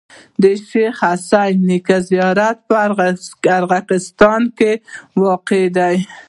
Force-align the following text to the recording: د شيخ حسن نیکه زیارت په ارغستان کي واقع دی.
د 0.41 0.43
شيخ 0.69 0.95
حسن 1.09 1.51
نیکه 1.67 1.97
زیارت 2.09 2.57
په 2.67 2.75
ارغستان 3.67 4.41
کي 4.57 4.73
واقع 5.21 5.63
دی. 5.77 5.97